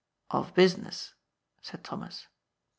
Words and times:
"Of 0.39 0.55
business," 0.55 1.13
said 1.61 1.83
Thomas. 1.83 2.25